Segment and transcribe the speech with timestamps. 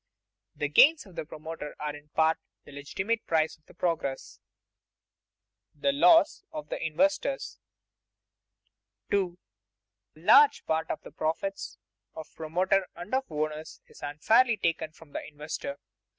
[0.55, 4.39] The gains of the promoter are in part the legitimate price of progress.
[5.75, 7.59] [Sidenote: The loss of the investors]
[9.11, 9.37] 2.
[10.17, 11.77] _A large part of the profits
[12.15, 15.77] of promoter and of owners is unfairly taken from the investor.